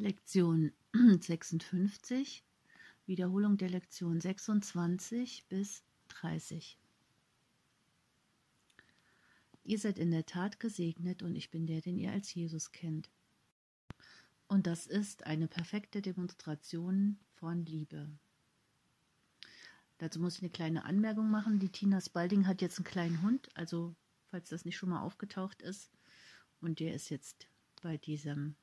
Lektion 0.00 0.70
56, 1.20 2.44
Wiederholung 3.06 3.56
der 3.56 3.68
Lektion 3.68 4.20
26 4.20 5.46
bis 5.48 5.82
30. 6.06 6.78
Ihr 9.64 9.78
seid 9.80 9.98
in 9.98 10.12
der 10.12 10.24
Tat 10.24 10.60
gesegnet 10.60 11.24
und 11.24 11.34
ich 11.34 11.50
bin 11.50 11.66
der, 11.66 11.80
den 11.80 11.98
ihr 11.98 12.12
als 12.12 12.32
Jesus 12.32 12.70
kennt. 12.70 13.10
Und 14.46 14.68
das 14.68 14.86
ist 14.86 15.26
eine 15.26 15.48
perfekte 15.48 16.00
Demonstration 16.00 17.18
von 17.34 17.66
Liebe. 17.66 18.08
Dazu 19.98 20.20
muss 20.20 20.36
ich 20.36 20.42
eine 20.42 20.50
kleine 20.50 20.84
Anmerkung 20.84 21.28
machen. 21.28 21.58
Die 21.58 21.70
Tina 21.70 22.00
Spalding 22.00 22.46
hat 22.46 22.62
jetzt 22.62 22.78
einen 22.78 22.84
kleinen 22.84 23.20
Hund, 23.22 23.48
also 23.56 23.96
falls 24.28 24.48
das 24.48 24.64
nicht 24.64 24.76
schon 24.76 24.90
mal 24.90 25.02
aufgetaucht 25.02 25.60
ist. 25.60 25.90
Und 26.60 26.78
der 26.78 26.94
ist 26.94 27.08
jetzt 27.08 27.48
bei 27.82 27.96
diesem 27.96 28.54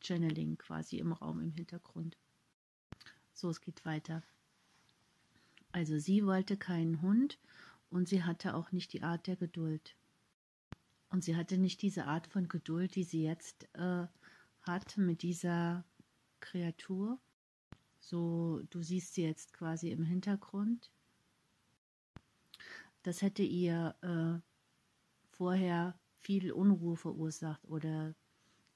Channeling 0.00 0.58
quasi 0.58 0.98
im 0.98 1.12
Raum 1.12 1.40
im 1.40 1.52
Hintergrund. 1.52 2.16
So, 3.32 3.50
es 3.50 3.60
geht 3.60 3.84
weiter. 3.84 4.22
Also 5.72 5.98
sie 5.98 6.26
wollte 6.26 6.56
keinen 6.56 7.00
Hund 7.02 7.38
und 7.90 8.08
sie 8.08 8.24
hatte 8.24 8.54
auch 8.54 8.72
nicht 8.72 8.92
die 8.92 9.02
Art 9.02 9.26
der 9.26 9.36
Geduld. 9.36 9.96
Und 11.08 11.24
sie 11.24 11.36
hatte 11.36 11.58
nicht 11.58 11.82
diese 11.82 12.06
Art 12.06 12.26
von 12.26 12.48
Geduld, 12.48 12.94
die 12.94 13.04
sie 13.04 13.22
jetzt 13.22 13.68
äh, 13.74 14.06
hat 14.62 14.96
mit 14.96 15.22
dieser 15.22 15.84
Kreatur. 16.40 17.18
So, 18.00 18.62
du 18.70 18.82
siehst 18.82 19.14
sie 19.14 19.22
jetzt 19.22 19.52
quasi 19.52 19.90
im 19.90 20.04
Hintergrund. 20.04 20.90
Das 23.02 23.22
hätte 23.22 23.42
ihr 23.42 23.94
äh, 24.02 25.36
vorher 25.36 25.98
viel 26.20 26.52
Unruhe 26.52 26.96
verursacht 26.96 27.64
oder 27.64 28.14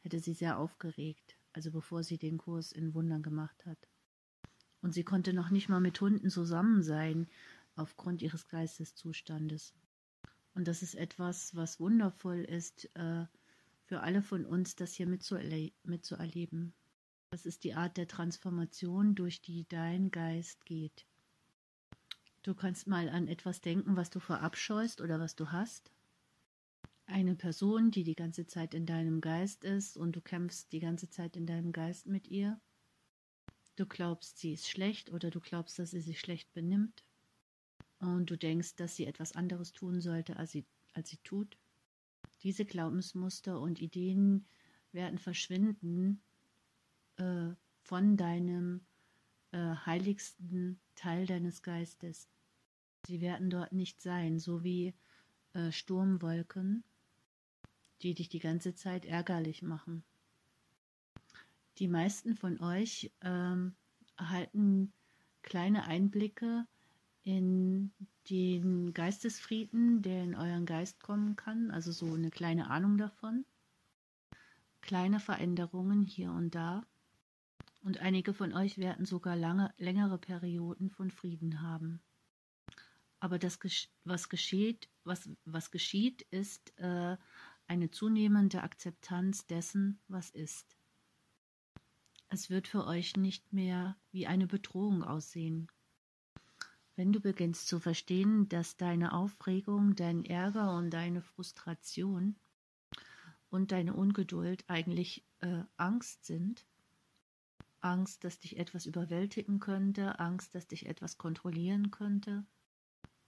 hätte 0.07 0.21
sie 0.21 0.35
sehr 0.35 0.61
aufgeregt, 0.61 1.37
also 1.53 1.73
bevor 1.73 2.05
sie 2.05 2.17
den 2.17 2.39
Kurs 2.39 2.71
in 2.71 2.95
Wundern 2.95 3.25
gemacht 3.25 3.67
hat. 3.67 3.89
Und 4.81 4.95
sie 4.95 5.03
konnte 5.03 5.33
noch 5.33 5.51
nicht 5.51 5.69
mal 5.69 5.81
mit 5.81 6.01
Hunden 6.01 6.31
zusammen 6.31 6.85
sein, 6.85 7.27
aufgrund 7.75 8.23
ihres 8.23 8.47
Geisteszustandes. 8.47 9.75
Und 10.55 10.69
das 10.69 10.83
ist 10.83 10.95
etwas, 10.95 11.57
was 11.57 11.81
wundervoll 11.81 12.39
ist 12.39 12.89
äh, 12.95 13.27
für 13.83 14.01
alle 14.01 14.23
von 14.23 14.47
uns, 14.47 14.77
das 14.77 14.95
hier 14.95 15.09
mitzuerle 15.09 15.73
mitzuerleben. 15.83 16.73
Das 17.31 17.45
ist 17.45 17.65
die 17.65 17.75
Art 17.75 17.97
der 17.97 18.07
Transformation, 18.07 19.17
durch 19.17 19.43
die 19.43 19.67
dein 19.69 20.13
Geist 20.13 20.65
geht. 20.67 21.05
Du 22.45 22.55
kannst 22.55 22.87
mal 22.87 23.09
an 23.09 23.27
etwas 23.27 23.61
denken, 23.61 23.97
was 23.97 24.11
du 24.11 24.21
verabscheust 24.21 25.01
oder 25.01 25.19
was 25.19 25.35
du 25.35 25.51
hast 25.51 25.91
eine 27.07 27.37
Person, 27.37 27.91
die 27.91 28.05
die 28.05 28.15
ganze 28.15 28.47
Zeit 28.47 28.75
in 28.75 28.85
deinem 28.85 29.21
Geist 29.21 29.65
ist 29.65 29.97
und 29.97 30.17
du 30.17 30.21
kämpfst 30.21 30.73
die 30.73 30.81
ganze 30.81 31.09
Zeit 31.09 31.37
in 31.37 31.47
deinem 31.47 31.73
Geist 31.73 32.07
mit 32.07 32.29
ihr. 32.29 32.61
Du 33.77 33.87
glaubst, 33.87 34.39
sie 34.39 34.53
ist 34.53 34.69
schlecht 34.69 35.13
oder 35.13 35.31
du 35.31 35.41
glaubst, 35.41 35.79
dass 35.79 35.91
sie 35.91 36.01
sich 36.01 36.19
schlecht 36.19 36.53
benimmt. 36.53 37.05
Und 37.99 38.31
du 38.31 38.37
denkst, 38.37 38.77
dass 38.77 38.97
sie 38.97 39.07
etwas 39.07 39.33
anderes 39.33 39.73
tun 39.73 40.01
sollte, 40.01 40.37
als 40.37 40.53
sie, 40.53 40.67
als 40.93 41.09
sie 41.11 41.19
tut. 41.19 41.57
Diese 42.43 42.65
Glaubensmuster 42.65 43.61
und 43.61 43.81
Ideen 43.81 44.47
werden 44.93 45.19
verschwinden 45.19 46.21
äh, 47.17 47.51
von 47.83 48.17
deinem 48.17 48.85
äh, 49.53 49.59
heiligsten 49.59 50.81
Teil 50.95 51.27
deines 51.27 51.63
Geistes. 51.63 52.29
Sie 53.07 53.21
werden 53.21 53.51
dort 53.51 53.73
nicht 53.73 54.01
sein, 54.01 54.39
so 54.39 54.65
wie 54.65 54.95
äh, 55.53 55.71
Sturmwolken 55.71 56.85
die 58.03 58.15
dich 58.15 58.29
die 58.29 58.39
ganze 58.39 58.75
Zeit 58.75 59.05
ärgerlich 59.05 59.63
machen. 59.63 60.05
Die 61.79 61.89
meisten 61.89 62.35
von 62.35 62.61
euch 62.61 63.13
ähm, 63.21 63.75
erhalten 64.17 64.93
kleine 65.43 65.87
Einblicke 65.87 66.67
in 67.23 67.93
den 68.31 68.95
Geistesfrieden, 68.95 70.03
der 70.03 70.23
in 70.23 70.35
euren 70.35 70.65
Geist 70.65 71.03
kommen 71.03 71.37
kann, 71.37 71.71
also 71.71 71.93
so 71.93 72.15
eine 72.15 72.31
kleine 72.31 72.71
Ahnung 72.71 72.99
davon. 72.99 73.45
Kleine 74.81 75.21
Veränderungen 75.21 76.03
hier 76.03 76.31
und 76.33 76.55
da. 76.55 76.87
Und 77.83 77.99
einige 77.99 78.33
von 78.33 78.53
euch 78.53 78.79
werden 78.79 79.07
sogar 79.07 79.37
lange, 79.37 79.73
längere 79.77 80.19
Perioden 80.19 80.91
von 80.91 81.11
Frieden 81.11 81.63
haben. 81.63 82.01
Aber 83.21 83.39
das, 83.39 83.59
was 84.05 84.29
geschieht, 84.29 84.89
was, 85.05 85.29
was 85.45 85.71
geschieht, 85.71 86.23
ist 86.31 86.79
äh, 86.79 87.17
eine 87.67 87.91
zunehmende 87.91 88.63
Akzeptanz 88.63 89.47
dessen, 89.47 90.01
was 90.09 90.31
ist. 90.31 90.77
Es 92.29 92.51
wird 92.51 92.69
für 92.69 92.87
euch 92.87 93.17
nicht 93.17 93.53
mehr 93.53 93.97
wie 94.11 94.27
eine 94.27 94.47
Bedrohung 94.47 95.05
aussehen. 95.05 95.69
Wenn 96.97 97.13
du 97.13 97.21
beginnst 97.21 97.69
zu 97.69 97.79
verstehen, 97.79 98.49
dass 98.49 98.77
deine 98.77 99.13
Aufregung, 99.13 99.95
dein 99.95 100.25
Ärger 100.25 100.77
und 100.77 100.91
deine 100.91 101.21
Frustration 101.21 102.37
und 103.51 103.71
deine 103.71 103.95
Ungeduld 103.95 104.65
eigentlich 104.69 105.25
äh, 105.41 105.63
Angst 105.77 106.25
sind, 106.25 106.67
Angst, 107.81 108.25
dass 108.25 108.41
dich 108.41 108.59
etwas 108.59 108.87
überwältigen 108.87 109.61
könnte, 109.61 110.19
Angst, 110.19 110.55
dass 110.55 110.67
dich 110.67 110.87
etwas 110.87 111.19
kontrollieren 111.19 111.91
könnte, 111.91 112.45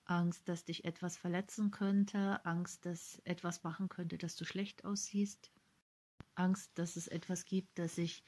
Angst, 0.08 0.48
dass 0.48 0.64
dich 0.64 0.84
etwas 0.84 1.16
verletzen 1.16 1.70
könnte, 1.70 2.44
Angst, 2.44 2.86
dass 2.86 3.20
etwas 3.24 3.62
machen 3.62 3.88
könnte, 3.88 4.16
dass 4.16 4.36
du 4.36 4.44
schlecht 4.44 4.84
aussiehst, 4.84 5.50
Angst, 6.34 6.70
dass 6.76 6.96
es 6.96 7.08
etwas 7.08 7.44
gibt, 7.44 7.78
das 7.78 7.94
sich 7.96 8.24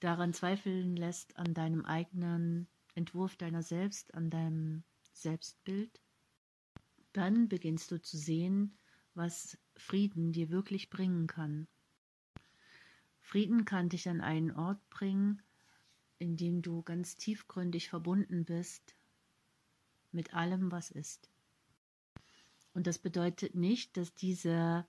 daran 0.00 0.32
zweifeln 0.32 0.96
lässt 0.96 1.36
an 1.36 1.52
deinem 1.52 1.84
eigenen 1.84 2.68
Entwurf 2.94 3.36
deiner 3.36 3.62
selbst, 3.62 4.14
an 4.14 4.30
deinem 4.30 4.82
Selbstbild, 5.12 6.00
dann 7.12 7.48
beginnst 7.48 7.90
du 7.90 8.00
zu 8.00 8.16
sehen, 8.16 8.78
was 9.14 9.58
Frieden 9.76 10.32
dir 10.32 10.48
wirklich 10.48 10.88
bringen 10.88 11.26
kann. 11.26 11.68
Frieden 13.20 13.64
kann 13.64 13.90
dich 13.90 14.08
an 14.08 14.22
einen 14.22 14.52
Ort 14.52 14.88
bringen, 14.88 15.42
in 16.18 16.36
dem 16.36 16.62
du 16.62 16.82
ganz 16.82 17.16
tiefgründig 17.16 17.88
verbunden 17.90 18.44
bist 18.44 18.94
mit 20.12 20.34
allem, 20.34 20.70
was 20.72 20.90
ist. 20.90 21.30
Und 22.72 22.86
das 22.86 22.98
bedeutet 22.98 23.54
nicht, 23.54 23.96
dass 23.96 24.14
diese 24.14 24.86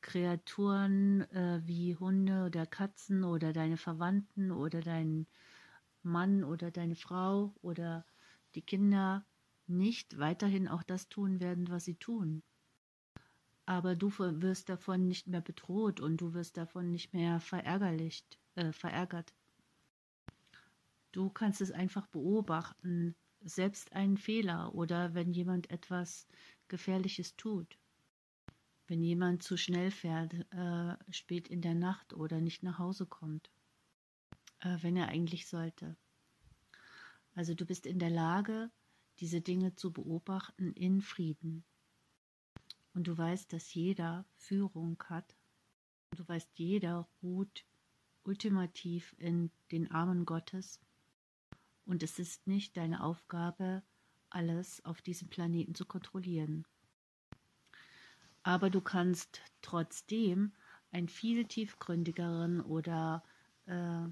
Kreaturen 0.00 1.22
äh, 1.32 1.60
wie 1.64 1.96
Hunde 1.96 2.44
oder 2.44 2.66
Katzen 2.66 3.24
oder 3.24 3.52
deine 3.52 3.76
Verwandten 3.76 4.50
oder 4.50 4.80
dein 4.80 5.26
Mann 6.02 6.44
oder 6.44 6.70
deine 6.70 6.94
Frau 6.94 7.54
oder 7.62 8.04
die 8.54 8.62
Kinder 8.62 9.24
nicht 9.66 10.18
weiterhin 10.18 10.68
auch 10.68 10.82
das 10.82 11.08
tun 11.08 11.40
werden, 11.40 11.70
was 11.70 11.86
sie 11.86 11.94
tun. 11.94 12.42
Aber 13.66 13.96
du 13.96 14.10
wirst 14.18 14.68
davon 14.68 15.08
nicht 15.08 15.26
mehr 15.26 15.40
bedroht 15.40 16.00
und 16.00 16.18
du 16.18 16.34
wirst 16.34 16.58
davon 16.58 16.90
nicht 16.90 17.14
mehr 17.14 17.40
verärgerlicht, 17.40 18.38
äh, 18.56 18.72
verärgert. 18.72 19.32
Du 21.12 21.30
kannst 21.30 21.62
es 21.62 21.70
einfach 21.70 22.06
beobachten, 22.08 23.16
selbst 23.44 23.92
einen 23.92 24.16
Fehler 24.16 24.74
oder 24.74 25.14
wenn 25.14 25.32
jemand 25.32 25.70
etwas 25.70 26.26
Gefährliches 26.68 27.36
tut. 27.36 27.78
Wenn 28.86 29.02
jemand 29.02 29.42
zu 29.42 29.56
schnell 29.56 29.90
fährt, 29.90 30.34
äh, 30.52 31.12
spät 31.12 31.48
in 31.48 31.60
der 31.60 31.74
Nacht 31.74 32.12
oder 32.12 32.40
nicht 32.40 32.62
nach 32.62 32.78
Hause 32.78 33.06
kommt, 33.06 33.50
äh, 34.60 34.78
wenn 34.80 34.96
er 34.96 35.08
eigentlich 35.08 35.46
sollte. 35.46 35.96
Also 37.34 37.54
du 37.54 37.64
bist 37.64 37.86
in 37.86 37.98
der 37.98 38.10
Lage, 38.10 38.70
diese 39.20 39.40
Dinge 39.40 39.74
zu 39.74 39.92
beobachten 39.92 40.72
in 40.72 41.00
Frieden. 41.00 41.64
Und 42.94 43.08
du 43.08 43.16
weißt, 43.16 43.52
dass 43.52 43.74
jeder 43.74 44.24
Führung 44.36 45.02
hat. 45.06 45.36
Und 46.10 46.20
du 46.20 46.28
weißt, 46.28 46.50
jeder 46.58 47.08
ruht 47.22 47.64
ultimativ 48.22 49.14
in 49.18 49.50
den 49.70 49.90
Armen 49.90 50.24
Gottes 50.24 50.80
und 51.86 52.02
es 52.02 52.18
ist 52.18 52.46
nicht 52.46 52.76
deine 52.76 53.02
Aufgabe, 53.02 53.82
alles 54.30 54.84
auf 54.84 55.02
diesem 55.02 55.28
Planeten 55.28 55.74
zu 55.74 55.84
kontrollieren. 55.84 56.66
Aber 58.42 58.70
du 58.70 58.80
kannst 58.80 59.42
trotzdem 59.62 60.52
einen 60.90 61.08
viel 61.08 61.44
tiefgründigeren 61.46 62.60
oder 62.60 63.22
äh, 63.66 64.06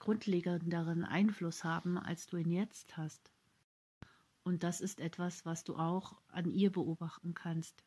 grundlegenderen 0.00 1.04
Einfluss 1.04 1.64
haben, 1.64 1.98
als 1.98 2.26
du 2.26 2.36
ihn 2.36 2.50
jetzt 2.50 2.96
hast. 2.96 3.30
Und 4.42 4.62
das 4.62 4.80
ist 4.80 5.00
etwas, 5.00 5.44
was 5.44 5.64
du 5.64 5.76
auch 5.76 6.20
an 6.28 6.50
ihr 6.50 6.72
beobachten 6.72 7.34
kannst. 7.34 7.84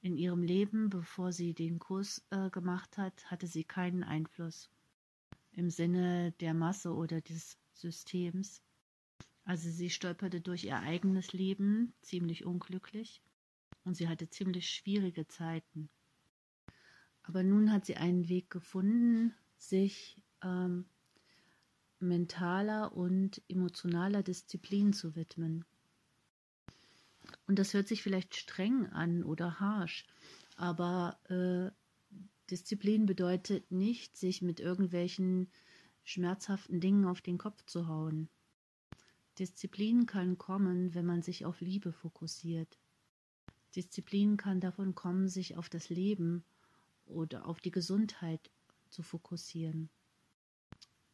In 0.00 0.16
ihrem 0.16 0.42
Leben, 0.42 0.90
bevor 0.90 1.32
sie 1.32 1.54
den 1.54 1.78
Kurs 1.78 2.24
äh, 2.30 2.50
gemacht 2.50 2.96
hat, 2.98 3.30
hatte 3.30 3.46
sie 3.46 3.64
keinen 3.64 4.04
Einfluss 4.04 4.70
im 5.52 5.70
Sinne 5.70 6.32
der 6.40 6.54
Masse 6.54 6.94
oder 6.94 7.20
des 7.20 7.58
Systems. 7.78 8.62
Also 9.44 9.70
sie 9.70 9.90
stolperte 9.90 10.40
durch 10.40 10.64
ihr 10.64 10.78
eigenes 10.78 11.32
Leben 11.32 11.94
ziemlich 12.02 12.44
unglücklich 12.44 13.22
und 13.84 13.94
sie 13.94 14.08
hatte 14.08 14.28
ziemlich 14.28 14.68
schwierige 14.70 15.26
Zeiten. 15.26 15.88
Aber 17.22 17.42
nun 17.42 17.72
hat 17.72 17.86
sie 17.86 17.96
einen 17.96 18.28
Weg 18.28 18.50
gefunden, 18.50 19.34
sich 19.56 20.20
ähm, 20.42 20.86
mentaler 22.00 22.94
und 22.94 23.42
emotionaler 23.48 24.22
Disziplin 24.22 24.92
zu 24.92 25.16
widmen. 25.16 25.64
Und 27.46 27.58
das 27.58 27.74
hört 27.74 27.88
sich 27.88 28.02
vielleicht 28.02 28.34
streng 28.34 28.86
an 28.86 29.22
oder 29.22 29.60
harsh, 29.60 30.06
aber 30.56 31.18
äh, 31.28 31.70
Disziplin 32.50 33.06
bedeutet 33.06 33.70
nicht, 33.70 34.16
sich 34.16 34.42
mit 34.42 34.60
irgendwelchen 34.60 35.50
schmerzhaften 36.08 36.80
Dingen 36.80 37.04
auf 37.04 37.20
den 37.20 37.36
Kopf 37.36 37.62
zu 37.66 37.86
hauen. 37.86 38.30
Disziplin 39.38 40.06
kann 40.06 40.38
kommen, 40.38 40.94
wenn 40.94 41.04
man 41.04 41.20
sich 41.20 41.44
auf 41.44 41.60
Liebe 41.60 41.92
fokussiert. 41.92 42.78
Disziplin 43.76 44.38
kann 44.38 44.58
davon 44.58 44.94
kommen, 44.94 45.28
sich 45.28 45.58
auf 45.58 45.68
das 45.68 45.90
Leben 45.90 46.44
oder 47.04 47.46
auf 47.46 47.60
die 47.60 47.70
Gesundheit 47.70 48.50
zu 48.88 49.02
fokussieren 49.02 49.90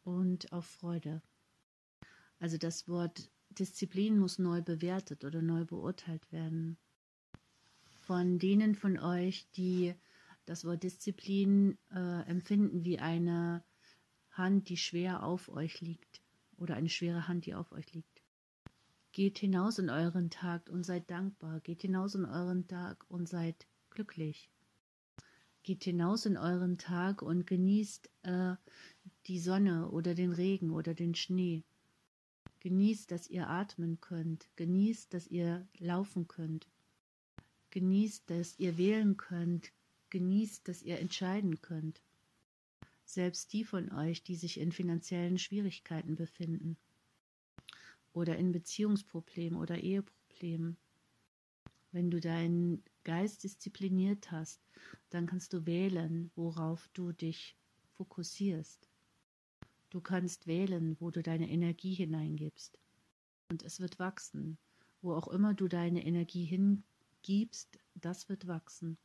und 0.05 0.53
auf 0.53 0.65
Freude. 0.65 1.23
Also 2.39 2.57
das 2.57 2.87
Wort 2.87 3.31
Disziplin 3.51 4.17
muss 4.17 4.39
neu 4.39 4.63
bewertet 4.63 5.25
oder 5.25 5.43
neu 5.43 5.65
beurteilt 5.65 6.31
werden. 6.31 6.79
Von 7.99 8.39
denen 8.39 8.77
von 8.77 8.99
euch, 8.99 9.51
die 9.57 9.95
das 10.45 10.65
Wort 10.65 10.85
Disziplin 10.85 11.79
äh, 11.91 12.23
empfinden 12.29 12.85
wie 12.85 13.01
eine 13.01 13.65
Hand, 14.37 14.69
die 14.69 14.77
schwer 14.77 15.23
auf 15.23 15.49
euch 15.49 15.81
liegt 15.81 16.23
oder 16.57 16.75
eine 16.77 16.89
schwere 16.89 17.29
Hand, 17.29 17.47
die 17.47 17.55
auf 17.55 17.73
euch 17.73 17.93
liegt. 17.93 18.23
Geht 19.13 19.39
hinaus 19.39 19.79
in 19.79 19.91
euren 19.91 20.29
Tag 20.31 20.69
und 20.69 20.85
seid 20.85 21.09
dankbar. 21.09 21.61
Geht 21.61 21.83
hinaus 21.83 22.15
in 22.15 22.25
euren 22.25 22.67
Tag 22.67 23.05
und 23.09 23.29
seid 23.29 23.67
glücklich. 23.91 24.51
Geht 25.63 25.85
hinaus 25.85 26.27
in 26.27 26.37
euren 26.37 26.79
Tag 26.79 27.23
und 27.23 27.47
genießt 27.47 28.11
äh, 28.23 28.57
die 29.27 29.39
Sonne 29.39 29.91
oder 29.91 30.15
den 30.15 30.33
Regen 30.33 30.71
oder 30.71 30.95
den 30.95 31.15
Schnee. 31.15 31.63
Genießt, 32.61 33.11
dass 33.11 33.29
ihr 33.29 33.49
atmen 33.49 34.01
könnt. 34.01 34.49
Genießt, 34.57 35.15
dass 35.15 35.29
ihr 35.29 35.69
laufen 35.79 36.27
könnt. 36.27 36.67
Genießt, 37.71 38.29
dass 38.31 38.59
ihr 38.59 38.77
wählen 38.79 39.17
könnt. 39.17 39.71
Genießt, 40.11 40.67
dass 40.67 40.83
ihr 40.83 40.99
entscheiden 40.99 41.61
könnt. 41.61 42.03
Selbst 43.05 43.53
die 43.53 43.65
von 43.65 43.93
euch, 43.93 44.23
die 44.23 44.37
sich 44.37 44.59
in 44.59 44.73
finanziellen 44.73 45.39
Schwierigkeiten 45.39 46.17
befinden 46.17 46.77
oder 48.13 48.37
in 48.37 48.53
Beziehungsproblemen 48.53 49.59
oder 49.59 49.79
Eheproblemen. 49.79 50.77
Wenn 51.93 52.11
du 52.11 52.21
deinen 52.21 52.83
Geist 53.05 53.45
diszipliniert 53.45 54.31
hast, 54.31 54.61
dann 55.11 55.27
kannst 55.27 55.53
du 55.53 55.67
wählen, 55.67 56.31
worauf 56.35 56.89
du 56.95 57.13
dich 57.13 57.57
fokussierst. 57.93 58.89
Du 59.91 60.01
kannst 60.01 60.47
wählen, 60.47 60.97
wo 60.99 61.11
du 61.11 61.23
deine 61.23 61.49
Energie 61.49 61.95
hineingibst. 61.95 62.79
Und 63.49 63.63
es 63.63 63.79
wird 63.79 63.99
wachsen. 64.01 64.59
Wo 65.03 65.15
auch 65.15 65.29
immer 65.29 65.55
du 65.55 65.69
deine 65.69 66.05
Energie 66.05 66.45
hingibst, 66.45 67.79
das 67.95 68.29
wird 68.29 68.49
wachsen. 68.49 68.97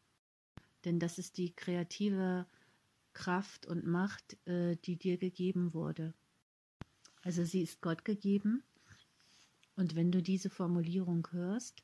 Denn 0.85 0.97
das 0.97 1.19
ist 1.19 1.37
die 1.37 1.53
kreative 1.53 2.47
Kraft 3.19 3.65
und 3.65 3.85
Macht, 3.85 4.37
äh, 4.47 4.77
die 4.77 4.95
dir 4.95 5.17
gegeben 5.17 5.73
wurde. 5.73 6.13
Also 7.21 7.43
sie 7.43 7.61
ist 7.61 7.81
Gott 7.81 8.05
gegeben. 8.05 8.63
Und 9.75 9.93
wenn 9.95 10.09
du 10.09 10.23
diese 10.23 10.49
Formulierung 10.49 11.27
hörst 11.31 11.83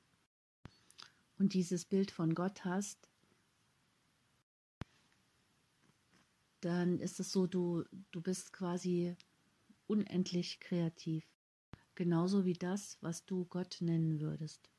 und 1.37 1.53
dieses 1.53 1.83
Bild 1.83 2.09
von 2.09 2.35
Gott 2.35 2.63
hast, 2.63 3.09
dann 6.61 6.99
ist 6.99 7.19
es 7.19 7.33
so, 7.33 7.47
du, 7.47 7.83
du 8.11 8.21
bist 8.21 8.53
quasi 8.53 9.17
unendlich 9.87 10.61
kreativ. 10.61 11.25
Genauso 11.95 12.45
wie 12.45 12.53
das, 12.53 12.97
was 13.01 13.25
du 13.25 13.43
Gott 13.45 13.77
nennen 13.81 14.21
würdest. 14.21 14.69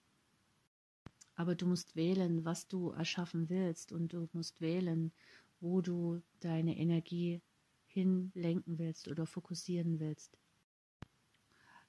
Aber 1.34 1.54
du 1.54 1.66
musst 1.66 1.96
wählen, 1.96 2.46
was 2.46 2.66
du 2.66 2.92
erschaffen 2.92 3.50
willst 3.50 3.92
und 3.92 4.14
du 4.14 4.26
musst 4.32 4.62
wählen, 4.62 5.12
wo 5.66 5.80
du 5.80 6.22
deine 6.38 6.76
Energie 6.76 7.42
hinlenken 7.86 8.78
willst 8.78 9.08
oder 9.08 9.26
fokussieren 9.26 9.98
willst. 9.98 10.38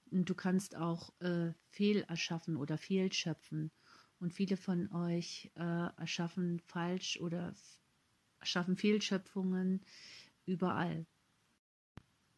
Und 0.10 0.28
du 0.28 0.34
kannst 0.34 0.76
auch 0.76 1.14
äh, 1.20 1.54
fehl 1.70 2.02
erschaffen 2.08 2.58
oder 2.58 2.80
fehlschöpfen. 2.80 3.72
Und 4.20 4.34
viele 4.34 4.58
von 4.58 4.92
euch 4.92 5.52
äh, 5.56 5.90
erschaffen 5.98 6.60
falsch 6.62 7.20
oder 7.22 7.54
schaffen 8.42 8.78
Fehlschöpfungen 8.78 9.82
überall. 10.48 11.06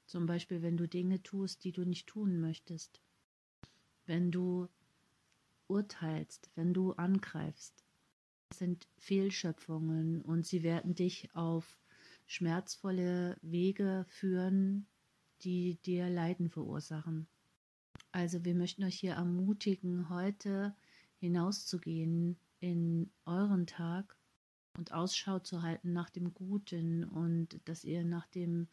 Zum 0.07 0.25
Beispiel, 0.25 0.61
wenn 0.61 0.75
du 0.75 0.89
Dinge 0.89 1.23
tust, 1.23 1.63
die 1.63 1.71
du 1.71 1.85
nicht 1.85 2.07
tun 2.07 2.41
möchtest. 2.41 3.01
Wenn 4.05 4.29
du 4.29 4.67
urteilst, 5.67 6.49
wenn 6.55 6.73
du 6.73 6.93
angreifst. 6.93 7.85
Sind 8.53 8.87
Fehlschöpfungen 8.97 10.21
und 10.21 10.45
sie 10.45 10.63
werden 10.63 10.95
dich 10.95 11.33
auf 11.35 11.77
schmerzvolle 12.27 13.37
Wege 13.41 14.05
führen, 14.07 14.87
die 15.41 15.77
dir 15.85 16.09
Leiden 16.09 16.49
verursachen. 16.49 17.27
Also 18.11 18.43
wir 18.43 18.55
möchten 18.55 18.83
euch 18.83 18.99
hier 18.99 19.13
ermutigen, 19.13 20.09
heute 20.09 20.75
hinauszugehen 21.19 22.37
in 22.59 23.11
euren 23.25 23.67
Tag 23.67 24.17
und 24.77 24.91
Ausschau 24.93 25.39
zu 25.39 25.61
halten 25.61 25.93
nach 25.93 26.09
dem 26.09 26.33
Guten 26.33 27.03
und 27.03 27.59
dass 27.65 27.83
ihr 27.83 28.03
nach 28.03 28.27
dem 28.27 28.67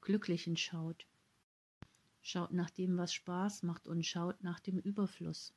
Glücklichen 0.00 0.56
schaut. 0.56 1.06
Schaut 2.20 2.52
nach 2.52 2.70
dem, 2.70 2.96
was 2.96 3.12
Spaß 3.12 3.62
macht 3.62 3.86
und 3.86 4.04
schaut 4.04 4.42
nach 4.42 4.60
dem 4.60 4.78
Überfluss. 4.78 5.54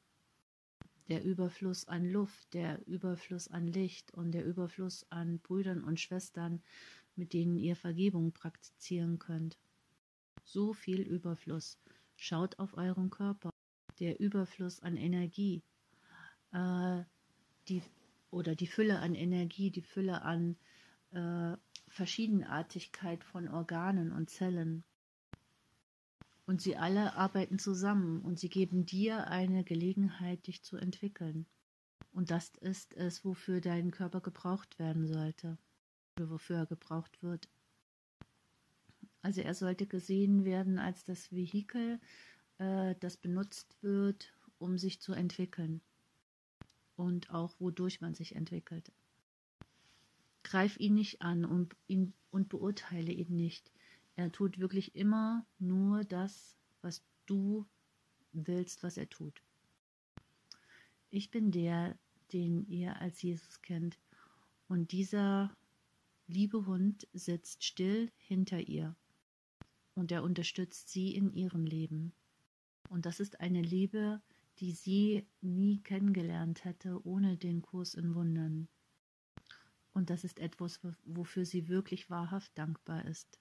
Der 1.08 1.24
Überfluss 1.24 1.88
an 1.88 2.10
Luft, 2.10 2.54
der 2.54 2.86
Überfluss 2.88 3.48
an 3.48 3.68
Licht 3.68 4.12
und 4.14 4.32
der 4.32 4.46
Überfluss 4.46 5.06
an 5.12 5.40
Brüdern 5.40 5.84
und 5.84 6.00
Schwestern, 6.00 6.62
mit 7.16 7.34
denen 7.34 7.58
ihr 7.58 7.76
Vergebung 7.76 8.32
praktizieren 8.32 9.20
könnt. 9.20 9.58
So 10.44 10.74
viel 10.74 11.02
Überfluss. 11.02 11.78
Schaut 12.16 12.60
auf 12.60 12.76
euren 12.78 13.10
Körper. 13.10 13.50
Der 14.00 14.20
Überfluss 14.20 14.82
an 14.82 14.98
Energie, 14.98 15.62
äh, 16.52 17.04
die 17.68 17.82
oder 18.32 18.56
die 18.56 18.68
Fülle 18.68 19.00
an 19.00 19.16
Energie, 19.16 19.72
die 19.72 19.82
Fülle 19.82 20.22
an 20.22 20.58
äh, 21.12 21.56
Verschiedenartigkeit 21.88 23.24
von 23.24 23.48
Organen 23.48 24.12
und 24.12 24.30
Zellen. 24.30 24.84
Und 26.46 26.62
sie 26.62 26.78
alle 26.78 27.16
arbeiten 27.16 27.58
zusammen 27.58 28.22
und 28.22 28.40
sie 28.40 28.50
geben 28.50 28.86
dir 28.86 29.28
eine 29.28 29.64
Gelegenheit, 29.64 30.46
dich 30.48 30.64
zu 30.64 30.78
entwickeln. 30.78 31.48
Und 32.12 32.32
das 32.32 32.50
ist 32.62 32.94
es, 32.94 33.26
wofür 33.26 33.62
dein 33.62 33.92
Körper 33.92 34.22
gebraucht 34.22 34.80
werden 34.80 35.08
sollte 35.08 35.58
oder 36.16 36.30
wofür 36.30 36.58
er 36.58 36.66
gebraucht 36.66 37.22
wird. 37.24 37.50
Also 39.22 39.42
er 39.42 39.56
sollte 39.56 39.88
gesehen 39.88 40.46
werden 40.46 40.78
als 40.78 41.04
das 41.04 41.32
Vehikel, 41.32 42.00
äh, 42.60 42.96
das 43.00 43.18
benutzt 43.18 43.76
wird, 43.82 44.34
um 44.60 44.78
sich 44.78 45.02
zu 45.02 45.14
entwickeln 45.14 45.82
und 46.96 47.32
auch 47.32 47.54
wodurch 47.60 48.02
man 48.02 48.14
sich 48.14 48.36
entwickelt. 48.36 48.92
Greif 50.44 50.80
ihn 50.80 50.94
nicht 50.94 51.22
an 51.22 51.44
und, 51.44 51.76
ihn, 51.88 52.14
und 52.32 52.50
beurteile 52.50 53.12
ihn 53.12 53.36
nicht. 53.36 53.72
Er 54.16 54.32
tut 54.32 54.60
wirklich 54.60 54.96
immer 54.96 55.46
nur 55.60 56.04
das, 56.04 56.58
was 56.82 57.04
du 57.26 57.66
willst, 58.32 58.84
was 58.84 58.98
er 58.98 59.10
tut. 59.10 59.42
Ich 61.10 61.32
bin 61.32 61.52
der, 61.52 61.98
den 62.34 62.66
ihr 62.68 63.00
als 63.02 63.22
Jesus 63.22 63.62
kennt. 63.62 64.00
Und 64.68 64.92
dieser 64.92 65.56
liebe 66.28 66.66
Hund 66.66 67.08
sitzt 67.14 67.64
still 67.64 68.12
hinter 68.18 68.60
ihr. 68.60 68.96
Und 69.94 70.12
er 70.12 70.24
unterstützt 70.24 70.90
sie 70.90 71.16
in 71.16 71.34
ihrem 71.34 71.66
Leben. 71.66 72.14
Und 72.90 73.06
das 73.06 73.20
ist 73.20 73.40
eine 73.40 73.62
Liebe, 73.62 74.22
die 74.60 74.72
sie 74.72 75.28
nie 75.42 75.82
kennengelernt 75.82 76.64
hätte 76.64 77.06
ohne 77.06 77.38
den 77.38 77.62
Kurs 77.62 77.94
in 77.94 78.16
Wundern. 78.16 78.68
Und 79.94 80.10
das 80.10 80.24
ist 80.24 80.40
etwas, 80.40 80.80
wofür 81.04 81.46
sie 81.46 81.68
wirklich 81.68 82.10
wahrhaft 82.10 82.58
dankbar 82.58 83.06
ist. 83.06 83.40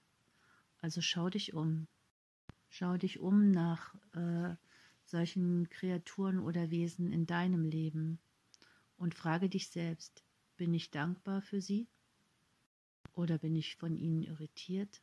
Also 0.85 1.01
schau 1.01 1.31
dich 1.31 1.55
um. 1.55 1.87
Schau 2.69 2.95
dich 2.95 3.17
um 3.19 3.49
nach 3.49 3.95
äh, 4.13 4.55
solchen 5.03 5.67
Kreaturen 5.71 6.37
oder 6.37 6.69
Wesen 6.69 7.11
in 7.11 7.25
deinem 7.25 7.65
Leben 7.65 8.19
und 8.95 9.15
frage 9.15 9.49
dich 9.49 9.69
selbst, 9.69 10.23
bin 10.57 10.75
ich 10.75 10.91
dankbar 10.91 11.41
für 11.41 11.59
sie? 11.59 11.87
Oder 13.13 13.39
bin 13.39 13.55
ich 13.55 13.77
von 13.77 13.97
ihnen 13.97 14.21
irritiert? 14.21 15.01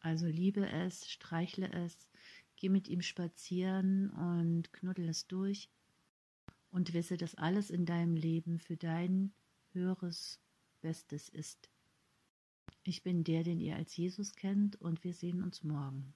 Also 0.00 0.26
liebe 0.26 0.68
es, 0.68 1.10
streichle 1.10 1.72
es, 1.72 1.96
Geh 2.56 2.68
mit 2.68 2.86
ihm 2.86 3.00
spazieren 3.00 4.10
und 4.10 4.74
knuddel 4.74 5.08
es 5.08 5.26
durch 5.26 5.70
und 6.70 6.92
wisse, 6.92 7.16
dass 7.16 7.34
alles 7.36 7.70
in 7.70 7.86
deinem 7.86 8.14
Leben 8.14 8.58
für 8.58 8.76
dein 8.76 9.32
höheres 9.72 10.38
Bestes 10.82 11.30
ist. 11.30 11.71
Ich 12.84 13.02
bin 13.02 13.22
der, 13.24 13.44
den 13.44 13.60
ihr 13.60 13.76
als 13.76 13.96
Jesus 13.96 14.34
kennt, 14.34 14.80
und 14.80 15.04
wir 15.04 15.14
sehen 15.14 15.42
uns 15.42 15.62
morgen. 15.62 16.14